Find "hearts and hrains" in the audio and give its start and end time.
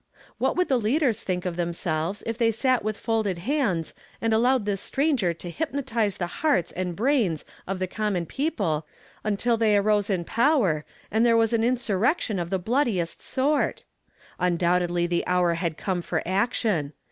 6.41-7.43